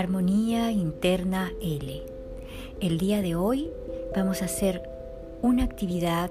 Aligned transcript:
Armonía 0.00 0.72
Interna 0.72 1.52
L. 1.60 2.02
El 2.80 2.96
día 2.96 3.20
de 3.20 3.34
hoy 3.34 3.70
vamos 4.16 4.40
a 4.40 4.46
hacer 4.46 4.82
una 5.42 5.64
actividad 5.64 6.30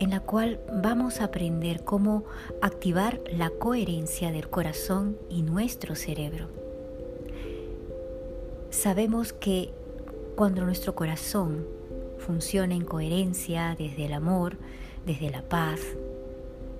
en 0.00 0.10
la 0.10 0.18
cual 0.18 0.58
vamos 0.82 1.20
a 1.20 1.26
aprender 1.26 1.84
cómo 1.84 2.24
activar 2.60 3.20
la 3.30 3.50
coherencia 3.50 4.32
del 4.32 4.50
corazón 4.50 5.16
y 5.30 5.42
nuestro 5.42 5.94
cerebro. 5.94 6.48
Sabemos 8.70 9.32
que 9.32 9.72
cuando 10.34 10.64
nuestro 10.64 10.96
corazón 10.96 11.64
funciona 12.18 12.74
en 12.74 12.84
coherencia 12.84 13.76
desde 13.78 14.06
el 14.06 14.14
amor, 14.14 14.56
desde 15.06 15.30
la 15.30 15.42
paz, 15.42 15.78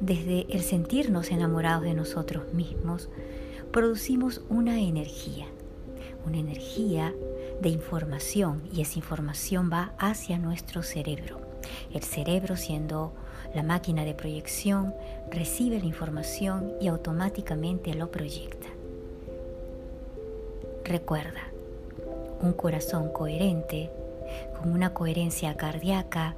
desde 0.00 0.44
el 0.50 0.62
sentirnos 0.62 1.30
enamorados 1.30 1.84
de 1.84 1.94
nosotros 1.94 2.52
mismos, 2.52 3.08
producimos 3.70 4.42
una 4.48 4.80
energía 4.80 5.46
una 6.26 6.38
energía 6.38 7.14
de 7.60 7.68
información 7.68 8.62
y 8.72 8.82
esa 8.82 8.98
información 8.98 9.70
va 9.72 9.92
hacia 9.98 10.38
nuestro 10.38 10.82
cerebro. 10.82 11.40
El 11.92 12.02
cerebro 12.02 12.56
siendo 12.56 13.12
la 13.54 13.62
máquina 13.62 14.04
de 14.04 14.14
proyección 14.14 14.94
recibe 15.30 15.78
la 15.78 15.86
información 15.86 16.74
y 16.80 16.88
automáticamente 16.88 17.94
lo 17.94 18.10
proyecta. 18.10 18.68
Recuerda, 20.84 21.42
un 22.40 22.52
corazón 22.52 23.10
coherente, 23.12 23.90
con 24.58 24.72
una 24.72 24.94
coherencia 24.94 25.56
cardíaca, 25.56 26.36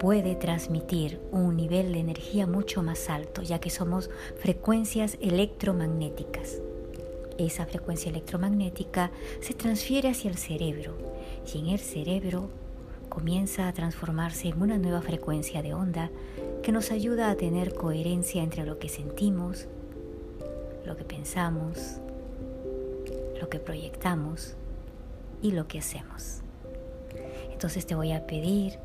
puede 0.00 0.36
transmitir 0.36 1.20
un 1.32 1.56
nivel 1.56 1.92
de 1.92 1.98
energía 1.98 2.46
mucho 2.46 2.82
más 2.82 3.10
alto, 3.10 3.42
ya 3.42 3.58
que 3.58 3.70
somos 3.70 4.10
frecuencias 4.36 5.18
electromagnéticas 5.20 6.60
esa 7.38 7.66
frecuencia 7.66 8.10
electromagnética 8.10 9.10
se 9.40 9.54
transfiere 9.54 10.10
hacia 10.10 10.30
el 10.30 10.36
cerebro 10.36 10.98
y 11.52 11.58
en 11.58 11.66
el 11.68 11.78
cerebro 11.78 12.50
comienza 13.08 13.68
a 13.68 13.72
transformarse 13.72 14.48
en 14.48 14.60
una 14.60 14.78
nueva 14.78 15.00
frecuencia 15.00 15.62
de 15.62 15.74
onda 15.74 16.10
que 16.62 16.72
nos 16.72 16.90
ayuda 16.90 17.30
a 17.30 17.36
tener 17.36 17.74
coherencia 17.74 18.42
entre 18.42 18.64
lo 18.64 18.78
que 18.78 18.88
sentimos, 18.88 19.66
lo 20.84 20.96
que 20.96 21.04
pensamos, 21.04 21.98
lo 23.40 23.48
que 23.48 23.58
proyectamos 23.58 24.54
y 25.42 25.52
lo 25.52 25.66
que 25.68 25.78
hacemos. 25.78 26.40
Entonces 27.50 27.86
te 27.86 27.94
voy 27.94 28.12
a 28.12 28.26
pedir 28.26 28.78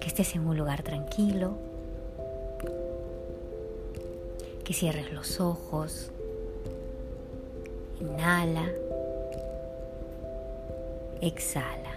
que 0.00 0.08
estés 0.08 0.34
en 0.34 0.46
un 0.46 0.56
lugar 0.56 0.82
tranquilo, 0.82 1.56
que 4.64 4.74
cierres 4.74 5.12
los 5.12 5.40
ojos, 5.40 6.11
Inhala. 8.02 8.68
Exhala. 11.20 11.92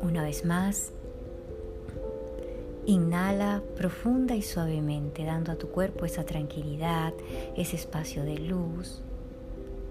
Una 0.00 0.22
vez 0.22 0.46
más. 0.46 0.92
Inhala 2.86 3.62
profunda 3.76 4.34
y 4.34 4.40
suavemente, 4.40 5.26
dando 5.26 5.52
a 5.52 5.56
tu 5.56 5.68
cuerpo 5.68 6.06
esa 6.06 6.24
tranquilidad, 6.24 7.12
ese 7.54 7.76
espacio 7.76 8.24
de 8.24 8.38
luz, 8.38 9.02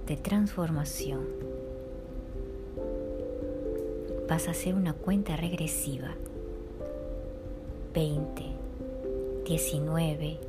de 0.08 0.18
transformación. 0.18 1.28
Vas 4.28 4.48
a 4.48 4.52
hacer 4.52 4.74
una 4.74 4.94
cuenta 4.94 5.36
regresiva. 5.36 6.16
20, 7.94 8.44
19, 9.46 10.49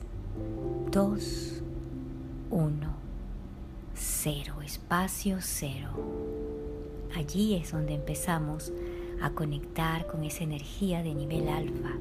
2, 0.91 1.61
1, 2.49 2.93
0, 3.95 4.61
espacio 4.61 5.37
0. 5.39 5.89
Allí 7.15 7.55
es 7.55 7.71
donde 7.71 7.95
empezamos 7.95 8.71
a 9.21 9.31
conectar 9.31 10.07
con 10.07 10.23
esa 10.23 10.43
energía 10.43 11.03
de 11.03 11.13
nivel 11.13 11.47
alfa. 11.49 11.91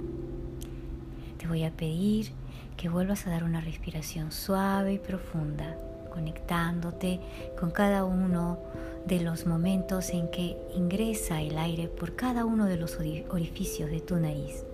Te 1.38 1.46
voy 1.46 1.64
a 1.64 1.70
pedir 1.70 2.32
que 2.76 2.88
vuelvas 2.88 3.26
a 3.26 3.30
dar 3.30 3.44
una 3.44 3.60
respiración 3.60 4.32
suave 4.32 4.94
y 4.94 4.98
profunda, 4.98 5.76
conectándote 6.12 7.20
con 7.58 7.70
cada 7.70 8.04
uno 8.04 8.58
de 9.06 9.20
los 9.20 9.46
momentos 9.46 10.10
en 10.10 10.30
que 10.30 10.56
ingresa 10.74 11.40
el 11.42 11.58
aire 11.58 11.88
por 11.88 12.16
cada 12.16 12.44
uno 12.44 12.66
de 12.66 12.76
los 12.76 12.98
orificios 13.30 13.90
de 13.90 14.00
tu 14.00 14.16
nariz. 14.16 14.64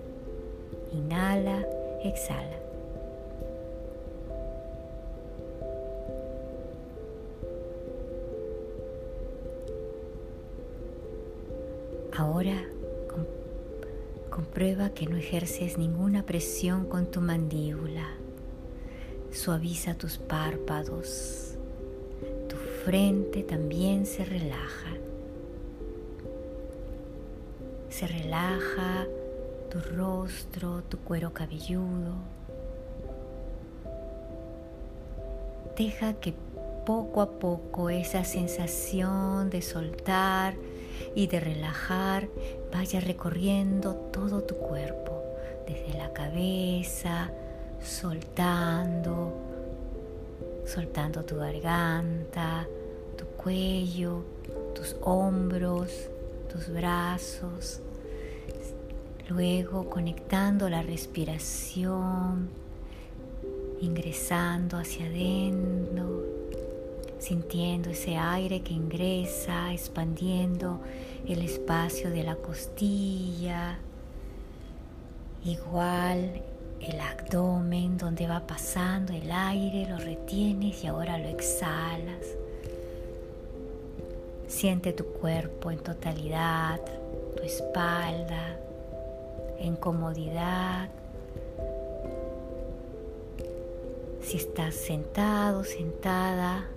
Inhala, 0.93 1.65
exhala. 2.03 2.66
Ahora 12.27 12.61
comprueba 14.29 14.89
que 14.89 15.07
no 15.07 15.15
ejerces 15.15 15.77
ninguna 15.77 16.23
presión 16.23 16.85
con 16.85 17.05
tu 17.05 17.21
mandíbula. 17.21 18.05
Suaviza 19.31 19.93
tus 19.93 20.17
párpados. 20.17 21.55
Tu 22.49 22.57
frente 22.83 23.43
también 23.43 24.05
se 24.05 24.25
relaja. 24.25 24.91
Se 27.89 28.07
relaja 28.07 29.07
tu 29.71 29.79
rostro, 29.95 30.83
tu 30.83 30.97
cuero 30.97 31.33
cabelludo. 31.33 32.13
Deja 35.77 36.13
que 36.15 36.33
poco 36.85 37.21
a 37.21 37.39
poco 37.39 37.89
esa 37.89 38.25
sensación 38.25 39.49
de 39.49 39.61
soltar 39.61 40.55
y 41.17 41.25
de 41.25 41.39
relajar 41.39 42.29
vaya 42.71 42.99
recorriendo 42.99 43.95
todo 44.13 44.43
tu 44.43 44.53
cuerpo, 44.53 45.23
desde 45.65 45.97
la 45.97 46.13
cabeza, 46.13 47.31
soltando, 47.81 49.33
soltando 50.63 51.25
tu 51.25 51.37
garganta, 51.37 52.67
tu 53.17 53.25
cuello, 53.35 54.25
tus 54.75 54.95
hombros, 55.01 55.89
tus 56.51 56.69
brazos, 56.69 57.81
luego 59.27 59.89
conectando 59.89 60.69
la 60.69 60.83
respiración, 60.83 62.47
ingresando 63.81 64.77
hacia 64.77 65.07
adentro 65.07 66.37
sintiendo 67.19 67.89
ese 67.89 68.15
aire 68.15 68.61
que 68.61 68.73
ingresa, 68.73 69.73
expandiendo 69.73 70.79
el 71.25 71.41
espacio 71.41 72.09
de 72.09 72.23
la 72.23 72.35
costilla, 72.35 73.77
igual 75.43 76.41
el 76.81 76.99
abdomen 76.99 77.97
donde 77.97 78.27
va 78.27 78.45
pasando 78.45 79.13
el 79.13 79.31
aire, 79.31 79.89
lo 79.89 79.97
retienes 79.97 80.83
y 80.83 80.87
ahora 80.87 81.17
lo 81.17 81.27
exhalas. 81.29 82.25
Siente 84.47 84.93
tu 84.93 85.05
cuerpo 85.05 85.71
en 85.71 85.79
totalidad, 85.79 86.79
tu 87.35 87.43
espalda, 87.43 88.59
en 89.59 89.75
comodidad. 89.75 90.89
Si 94.21 94.37
estás 94.37 94.75
sentado, 94.75 95.63
sentada, 95.63 96.67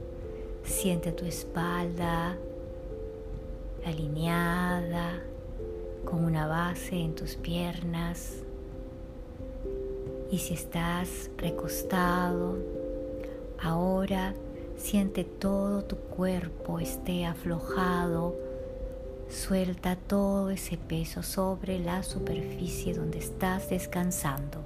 Siente 0.64 1.12
tu 1.12 1.24
espalda 1.24 2.36
alineada 3.84 5.22
con 6.04 6.24
una 6.24 6.46
base 6.46 6.96
en 6.96 7.14
tus 7.14 7.36
piernas. 7.36 8.42
Y 10.30 10.38
si 10.38 10.54
estás 10.54 11.30
recostado, 11.36 12.58
ahora 13.60 14.34
siente 14.76 15.24
todo 15.24 15.84
tu 15.84 15.96
cuerpo 15.96 16.78
esté 16.78 17.26
aflojado. 17.26 18.36
Suelta 19.28 19.96
todo 19.96 20.50
ese 20.50 20.76
peso 20.76 21.22
sobre 21.22 21.78
la 21.78 22.02
superficie 22.02 22.94
donde 22.94 23.18
estás 23.18 23.70
descansando. 23.70 24.64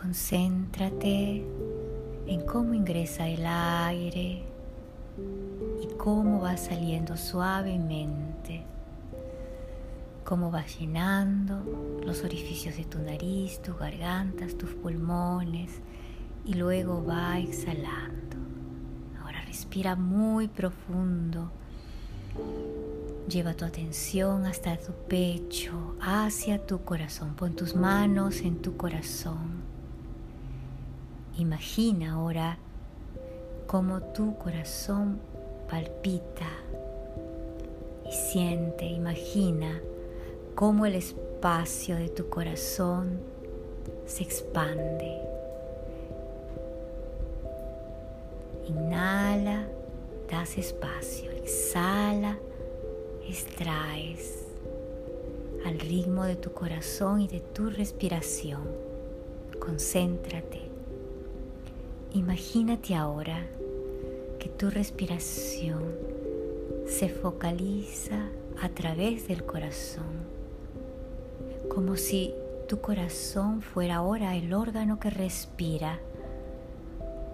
Concéntrate 0.00 1.44
en 2.28 2.46
cómo 2.46 2.72
ingresa 2.72 3.26
el 3.26 3.44
aire 3.44 4.44
y 5.82 5.94
cómo 5.96 6.40
va 6.40 6.56
saliendo 6.56 7.16
suavemente, 7.16 8.62
cómo 10.24 10.52
va 10.52 10.64
llenando 10.64 12.00
los 12.06 12.22
orificios 12.22 12.76
de 12.76 12.84
tu 12.84 13.00
nariz, 13.00 13.60
tus 13.60 13.76
gargantas, 13.76 14.56
tus 14.56 14.70
pulmones 14.70 15.80
y 16.44 16.54
luego 16.54 17.04
va 17.04 17.40
exhalando. 17.40 18.36
Ahora 19.20 19.40
respira 19.42 19.96
muy 19.96 20.46
profundo. 20.46 21.50
Lleva 23.28 23.52
tu 23.54 23.64
atención 23.64 24.46
hasta 24.46 24.76
tu 24.76 24.92
pecho, 25.08 25.96
hacia 26.00 26.64
tu 26.64 26.84
corazón. 26.84 27.34
Pon 27.34 27.56
tus 27.56 27.74
manos 27.74 28.42
en 28.42 28.62
tu 28.62 28.76
corazón. 28.76 29.77
Imagina 31.38 32.14
ahora 32.14 32.58
cómo 33.68 34.02
tu 34.02 34.36
corazón 34.38 35.20
palpita 35.70 36.48
y 38.04 38.10
siente, 38.10 38.86
imagina 38.86 39.80
cómo 40.56 40.84
el 40.84 40.96
espacio 40.96 41.94
de 41.94 42.08
tu 42.08 42.28
corazón 42.28 43.20
se 44.04 44.24
expande. 44.24 45.22
Inhala, 48.66 49.68
das 50.28 50.58
espacio, 50.58 51.30
exhala, 51.30 52.36
extraes 53.28 54.44
al 55.64 55.78
ritmo 55.78 56.24
de 56.24 56.34
tu 56.34 56.50
corazón 56.52 57.20
y 57.20 57.28
de 57.28 57.38
tu 57.38 57.70
respiración. 57.70 58.62
Concéntrate 59.60 60.77
Imagínate 62.14 62.94
ahora 62.94 63.46
que 64.38 64.48
tu 64.48 64.70
respiración 64.70 65.82
se 66.86 67.10
focaliza 67.10 68.30
a 68.62 68.70
través 68.70 69.28
del 69.28 69.44
corazón, 69.44 70.24
como 71.68 71.96
si 71.96 72.32
tu 72.66 72.80
corazón 72.80 73.60
fuera 73.60 73.96
ahora 73.96 74.36
el 74.36 74.54
órgano 74.54 74.98
que 74.98 75.10
respira, 75.10 76.00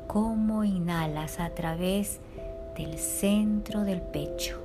como 0.09 0.65
inhalas 0.65 1.39
a 1.39 1.51
través 1.51 2.19
del 2.77 2.99
centro 2.99 3.85
del 3.85 4.03
pecho, 4.03 4.59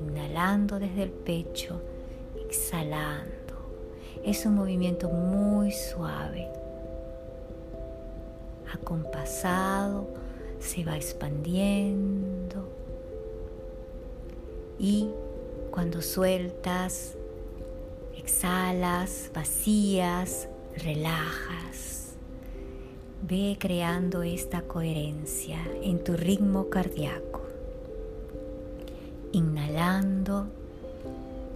inhalando 0.00 0.80
desde 0.80 1.04
el 1.04 1.10
pecho, 1.10 1.80
exhalando. 2.44 3.54
Es 4.24 4.44
un 4.46 4.56
movimiento 4.56 5.08
muy 5.08 5.70
suave 5.70 6.48
acompasado, 8.72 10.08
se 10.60 10.84
va 10.84 10.96
expandiendo 10.96 12.68
y 14.78 15.08
cuando 15.70 16.02
sueltas, 16.02 17.14
exhalas, 18.16 19.30
vacías, 19.34 20.48
relajas. 20.76 22.14
Ve 23.22 23.56
creando 23.58 24.22
esta 24.22 24.62
coherencia 24.62 25.58
en 25.82 26.02
tu 26.02 26.16
ritmo 26.16 26.68
cardíaco. 26.70 27.42
Inhalando, 29.32 30.46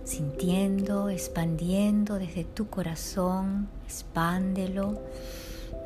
sintiendo, 0.05 1.09
expandiendo 1.09 2.19
desde 2.19 2.45
tu 2.45 2.69
corazón, 2.69 3.69
expándelo 3.87 5.01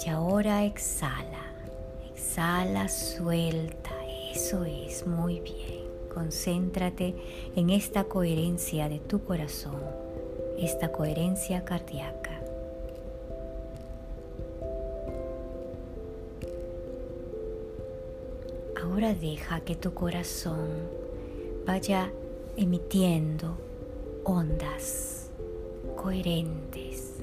y 0.04 0.08
ahora 0.08 0.64
exhala, 0.64 1.52
exhala, 2.12 2.88
suelta, 2.88 3.90
eso 4.32 4.64
es, 4.64 5.06
muy 5.06 5.40
bien. 5.40 5.86
Concéntrate 6.12 7.14
en 7.56 7.70
esta 7.70 8.04
coherencia 8.04 8.88
de 8.88 9.00
tu 9.00 9.24
corazón, 9.24 9.80
esta 10.58 10.92
coherencia 10.92 11.64
cardíaca. 11.64 12.40
Ahora 18.80 19.12
deja 19.14 19.60
que 19.60 19.74
tu 19.74 19.92
corazón 19.92 20.68
vaya 21.66 22.12
emitiendo 22.56 23.58
ondas 24.24 25.30
coherentes, 25.96 27.14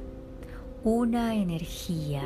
una 0.83 1.35
energía 1.35 2.23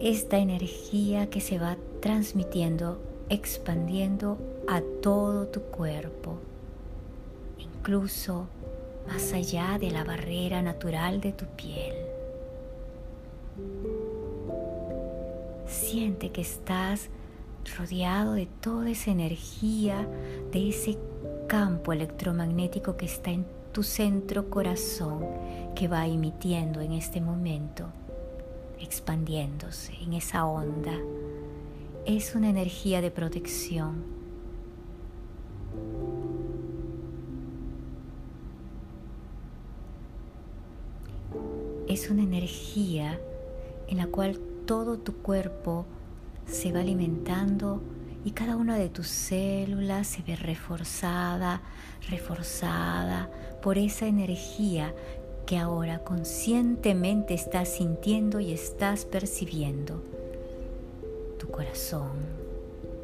esta 0.00 0.38
energía 0.38 1.28
que 1.28 1.42
se 1.42 1.58
va 1.58 1.76
transmitiendo, 2.00 2.98
expandiendo 3.28 4.38
a 4.66 4.80
todo 5.02 5.46
tu 5.48 5.60
cuerpo, 5.60 6.38
incluso 7.58 8.46
más 9.06 9.34
allá 9.34 9.76
de 9.78 9.90
la 9.90 10.02
barrera 10.02 10.62
natural 10.62 11.20
de 11.20 11.32
tu 11.32 11.44
piel. 11.44 11.94
Siente 15.66 16.30
que 16.30 16.40
estás 16.40 17.10
rodeado 17.78 18.32
de 18.32 18.46
toda 18.46 18.88
esa 18.88 19.10
energía, 19.10 20.08
de 20.50 20.70
ese 20.70 20.96
campo 21.46 21.92
electromagnético 21.92 22.96
que 22.96 23.04
está 23.04 23.32
en 23.32 23.44
tu 23.72 23.82
centro 23.82 24.48
corazón, 24.48 25.26
que 25.74 25.88
va 25.88 26.06
emitiendo 26.06 26.80
en 26.80 26.92
este 26.92 27.20
momento 27.20 27.92
expandiéndose 28.80 29.94
en 30.02 30.14
esa 30.14 30.44
onda. 30.46 30.96
Es 32.06 32.34
una 32.34 32.48
energía 32.48 33.00
de 33.00 33.10
protección. 33.10 34.04
Es 41.86 42.08
una 42.08 42.22
energía 42.22 43.20
en 43.88 43.98
la 43.98 44.06
cual 44.06 44.38
todo 44.66 44.98
tu 44.98 45.16
cuerpo 45.16 45.86
se 46.46 46.72
va 46.72 46.80
alimentando 46.80 47.82
y 48.24 48.32
cada 48.32 48.56
una 48.56 48.76
de 48.76 48.88
tus 48.88 49.08
células 49.08 50.06
se 50.06 50.22
ve 50.22 50.36
reforzada, 50.36 51.62
reforzada 52.08 53.30
por 53.62 53.78
esa 53.78 54.06
energía 54.06 54.94
que 55.50 55.58
ahora 55.58 55.98
conscientemente 56.04 57.34
estás 57.34 57.70
sintiendo 57.70 58.38
y 58.38 58.52
estás 58.52 59.04
percibiendo. 59.04 60.00
Tu 61.40 61.48
corazón 61.48 62.12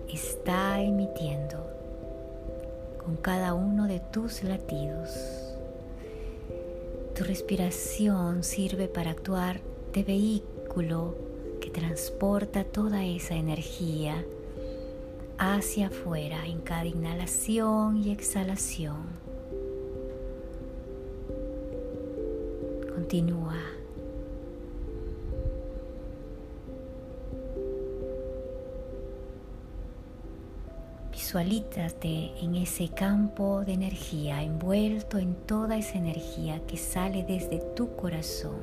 está 0.09 0.81
emitiendo 0.81 1.69
con 3.05 3.17
cada 3.17 3.53
uno 3.53 3.89
de 3.89 3.99
tus 3.99 4.45
latidos. 4.45 5.11
Tu 7.17 7.25
respiración 7.25 8.45
sirve 8.45 8.87
para 8.87 9.11
actuar 9.11 9.61
de 9.93 10.05
vehículo 10.05 11.17
que 11.61 11.71
transporta 11.71 12.63
toda 12.63 13.05
esa 13.05 13.35
energía 13.35 14.25
hacia 15.37 15.89
afuera 15.89 16.47
en 16.47 16.61
cada 16.61 16.87
inhalación 16.87 17.97
y 17.97 18.13
exhalación. 18.13 19.26
Continúa. 23.07 23.55
Visualízate 31.13 32.33
en 32.43 32.57
ese 32.57 32.89
campo 32.89 33.63
de 33.65 33.75
energía, 33.75 34.43
envuelto 34.43 35.19
en 35.19 35.37
toda 35.37 35.77
esa 35.77 35.99
energía 35.99 36.61
que 36.67 36.77
sale 36.77 37.23
desde 37.23 37.61
tu 37.77 37.95
corazón. 37.95 38.59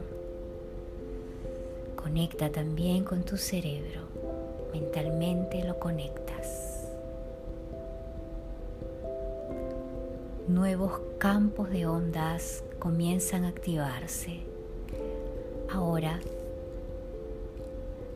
Conecta 1.95 2.51
también 2.51 3.05
con 3.05 3.23
tu 3.23 3.37
cerebro. 3.37 4.01
Mentalmente 4.73 5.63
lo 5.63 5.79
conectas. 5.79 6.89
Nuevos 10.49 10.99
campos 11.17 11.69
de 11.69 11.87
ondas 11.87 12.65
comienzan 12.83 13.45
a 13.45 13.47
activarse. 13.47 14.41
Ahora, 15.71 16.19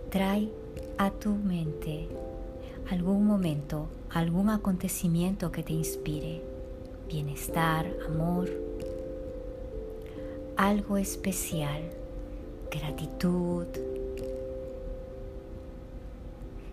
trae 0.10 0.50
a 0.98 1.10
tu 1.10 1.30
mente 1.30 2.10
algún 2.92 3.26
momento, 3.26 3.88
algún 4.10 4.50
acontecimiento 4.50 5.54
que 5.54 5.64
te 5.64 5.72
inspire 5.72 6.42
bienestar, 7.08 7.86
amor, 8.10 8.50
algo 10.58 10.98
especial, 10.98 11.84
gratitud, 12.70 13.68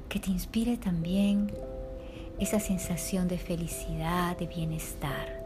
que 0.08 0.18
te 0.18 0.32
inspire 0.32 0.78
también 0.78 1.52
esa 2.40 2.58
sensación 2.58 3.28
de 3.28 3.38
felicidad, 3.38 4.36
de 4.36 4.48
bienestar. 4.48 5.43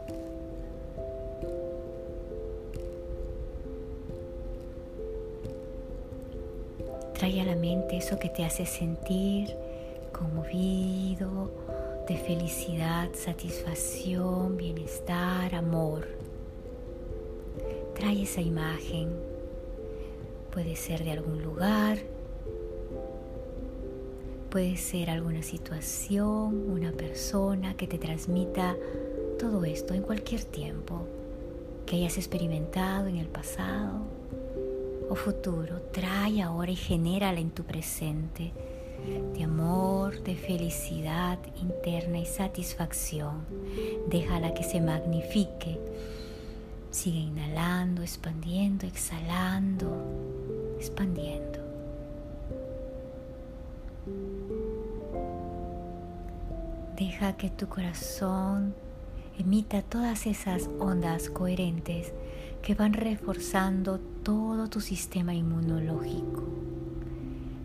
Trae 7.29 7.41
a 7.41 7.45
la 7.45 7.55
mente 7.55 7.95
eso 7.95 8.17
que 8.17 8.27
te 8.27 8.43
hace 8.43 8.65
sentir 8.65 9.55
conmovido, 10.11 11.51
de 12.07 12.17
felicidad, 12.17 13.09
satisfacción, 13.13 14.57
bienestar, 14.57 15.53
amor. 15.53 16.07
Trae 17.93 18.23
esa 18.23 18.41
imagen. 18.41 19.11
Puede 20.51 20.75
ser 20.75 21.03
de 21.03 21.11
algún 21.11 21.43
lugar, 21.43 21.99
puede 24.49 24.75
ser 24.77 25.11
alguna 25.11 25.43
situación, 25.43 26.71
una 26.71 26.93
persona 26.93 27.77
que 27.77 27.85
te 27.85 27.99
transmita 27.99 28.75
todo 29.37 29.65
esto 29.65 29.93
en 29.93 30.01
cualquier 30.01 30.45
tiempo 30.45 31.05
que 31.85 31.97
hayas 31.97 32.17
experimentado 32.17 33.05
en 33.05 33.17
el 33.17 33.27
pasado 33.27 34.18
o 35.09 35.15
futuro. 35.15 35.81
Trae 35.91 36.41
ahora 36.41 36.71
y 36.71 36.75
genérala 36.75 37.39
en 37.39 37.51
tu 37.51 37.63
presente 37.63 38.53
de 39.33 39.43
amor, 39.43 40.21
de 40.23 40.35
felicidad 40.35 41.39
interna 41.61 42.19
y 42.19 42.25
satisfacción. 42.25 43.45
Déjala 44.07 44.53
que 44.53 44.63
se 44.63 44.81
magnifique. 44.81 45.79
Sigue 46.91 47.19
inhalando, 47.19 48.01
expandiendo, 48.01 48.87
exhalando, 48.87 50.75
expandiendo. 50.77 51.59
Deja 56.97 57.37
que 57.37 57.49
tu 57.49 57.67
corazón 57.69 58.73
emita 59.37 59.81
todas 59.81 60.25
esas 60.25 60.69
ondas 60.79 61.29
coherentes 61.29 62.11
que 62.61 62.75
van 62.75 62.93
reforzando 62.93 63.99
todo 64.23 64.69
tu 64.69 64.81
sistema 64.81 65.33
inmunológico. 65.33 66.43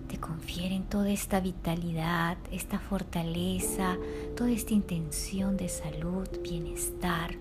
Te 0.08 0.18
confieren 0.18 0.84
toda 0.84 1.10
esta 1.10 1.40
vitalidad, 1.40 2.36
esta 2.52 2.78
fortaleza, 2.78 3.96
toda 4.36 4.50
esta 4.50 4.74
intención 4.74 5.56
de 5.56 5.68
salud, 5.68 6.28
bienestar 6.42 7.34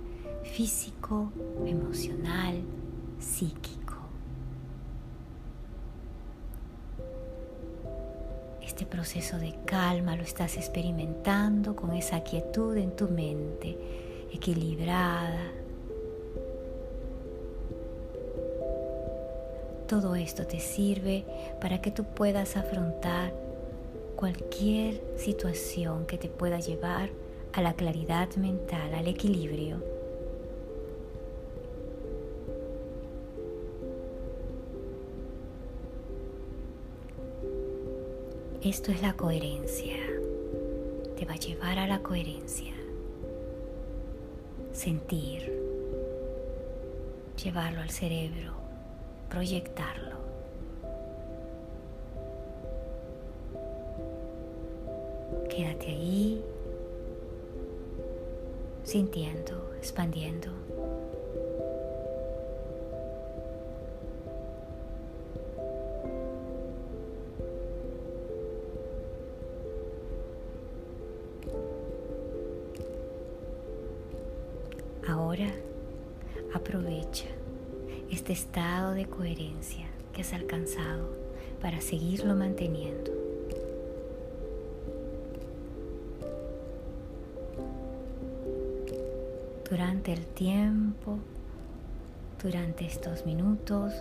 físico, 0.43 1.31
emocional, 1.65 2.61
psíquico. 3.19 3.95
Este 8.61 8.85
proceso 8.85 9.37
de 9.37 9.55
calma 9.65 10.15
lo 10.15 10.23
estás 10.23 10.57
experimentando 10.57 11.75
con 11.75 11.93
esa 11.93 12.23
quietud 12.23 12.75
en 12.77 12.95
tu 12.95 13.07
mente, 13.07 13.77
equilibrada. 14.31 15.62
Todo 19.87 20.15
esto 20.15 20.45
te 20.47 20.59
sirve 20.59 21.25
para 21.61 21.81
que 21.81 21.91
tú 21.91 22.03
puedas 22.03 22.57
afrontar 22.57 23.33
cualquier 24.15 25.01
situación 25.17 26.05
que 26.05 26.17
te 26.17 26.29
pueda 26.29 26.59
llevar 26.59 27.09
a 27.53 27.61
la 27.61 27.73
claridad 27.73 28.29
mental, 28.35 28.93
al 28.93 29.07
equilibrio. 29.07 29.83
Esto 38.63 38.91
es 38.91 39.01
la 39.01 39.13
coherencia. 39.13 39.97
Te 41.17 41.25
va 41.25 41.33
a 41.33 41.37
llevar 41.37 41.77
a 41.77 41.87
la 41.87 41.99
coherencia 42.01 42.73
sentir, 44.73 45.53
llevarlo 47.41 47.81
al 47.81 47.89
cerebro, 47.89 48.52
proyectarlo. 49.33 50.15
Quédate 55.49 55.87
ahí, 55.87 56.43
sintiendo, 58.83 59.73
expandiendo. 59.79 60.49
Coherencia 79.05 79.85
que 80.13 80.21
has 80.21 80.33
alcanzado 80.33 81.09
para 81.61 81.81
seguirlo 81.81 82.35
manteniendo. 82.35 83.11
Durante 89.69 90.13
el 90.13 90.25
tiempo, 90.27 91.17
durante 92.41 92.85
estos 92.85 93.25
minutos, 93.25 93.93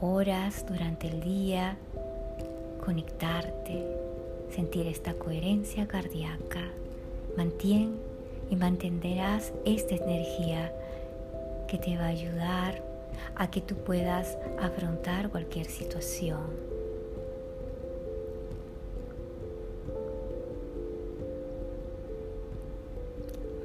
horas, 0.00 0.66
durante 0.66 1.08
el 1.08 1.20
día, 1.20 1.76
conectarte, 2.84 3.84
sentir 4.50 4.86
esta 4.86 5.14
coherencia 5.14 5.86
cardíaca. 5.86 6.70
Mantén 7.36 7.96
y 8.50 8.56
mantendrás 8.56 9.52
esta 9.64 9.94
energía 9.94 10.72
que 11.68 11.78
te 11.78 11.96
va 11.96 12.04
a 12.04 12.08
ayudar 12.08 12.95
a 13.34 13.50
que 13.50 13.60
tú 13.60 13.74
puedas 13.76 14.36
afrontar 14.60 15.30
cualquier 15.30 15.66
situación. 15.66 16.40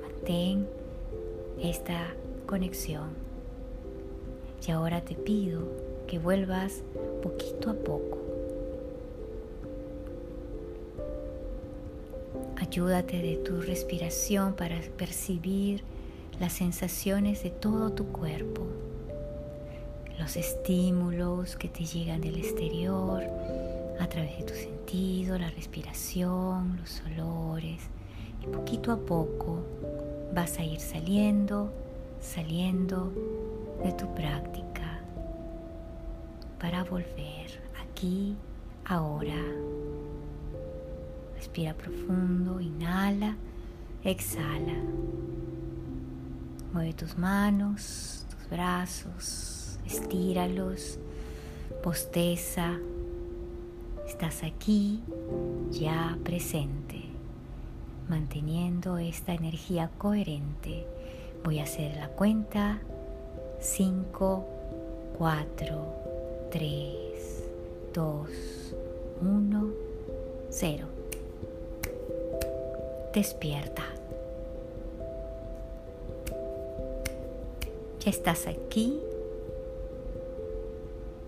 Mantén 0.01 0.67
esta 1.59 2.13
conexión. 2.45 3.09
Y 4.67 4.71
ahora 4.71 5.01
te 5.01 5.15
pido 5.15 5.63
que 6.07 6.19
vuelvas 6.19 6.83
poquito 7.21 7.71
a 7.71 7.73
poco 7.73 8.21
Ayúdate 12.71 13.21
de 13.21 13.35
tu 13.35 13.59
respiración 13.59 14.53
para 14.53 14.79
percibir 14.95 15.83
las 16.39 16.53
sensaciones 16.53 17.43
de 17.43 17.49
todo 17.49 17.91
tu 17.91 18.05
cuerpo, 18.13 18.65
los 20.21 20.37
estímulos 20.37 21.55
que 21.55 21.67
te 21.67 21.83
llegan 21.83 22.21
del 22.21 22.37
exterior 22.37 23.23
a 23.99 24.07
través 24.07 24.37
de 24.37 24.43
tu 24.43 24.53
sentido, 24.53 25.39
la 25.39 25.49
respiración, 25.49 26.77
los 26.77 27.01
olores. 27.07 27.81
Y 28.43 28.45
poquito 28.45 28.91
a 28.91 28.97
poco 28.97 29.65
vas 30.31 30.59
a 30.59 30.63
ir 30.63 30.79
saliendo, 30.79 31.73
saliendo 32.21 33.11
de 33.83 33.93
tu 33.93 34.13
práctica 34.13 34.99
para 36.59 36.83
volver 36.83 37.59
aquí, 37.81 38.35
ahora. 38.85 39.43
Respira 41.35 41.73
profundo, 41.73 42.61
inhala, 42.61 43.37
exhala. 44.03 44.77
Mueve 46.73 46.93
tus 46.93 47.17
manos, 47.17 48.27
tus 48.29 48.49
brazos, 48.51 49.70
estíralos, 49.85 50.99
posteza. 51.83 52.79
Estás 54.07 54.43
aquí, 54.43 55.01
ya 55.71 56.17
presente, 56.23 57.01
manteniendo 58.09 58.97
esta 58.97 59.33
energía 59.33 59.89
coherente. 59.97 60.85
Voy 61.43 61.59
a 61.59 61.63
hacer 61.63 61.95
la 61.95 62.09
cuenta 62.09 62.79
5, 63.59 64.45
4, 65.17 65.95
3, 66.51 67.43
2, 67.93 68.29
1, 69.21 69.67
0 70.49 71.01
despierta. 73.13 73.83
Ya 77.99 78.09
estás 78.09 78.47
aquí 78.47 78.99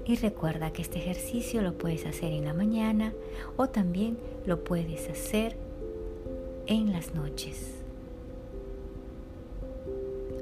y 0.06 0.16
recuerda 0.16 0.74
que 0.74 0.82
este 0.82 1.00
ejercicio 1.00 1.62
lo 1.62 1.78
puedes 1.78 2.06
hacer 2.06 2.34
en 2.34 2.46
la 2.46 2.54
mañana 2.54 3.14
o 3.58 3.68
también 3.70 4.18
lo 4.46 4.64
puedes 4.64 5.10
hacer 5.10 5.56
en 6.68 6.92
las 6.92 7.14
noches. 7.14 7.72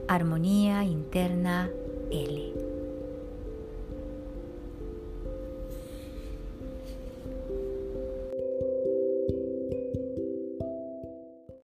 Armonía 0.08 0.84
interna 0.84 1.70
L. 2.12 2.71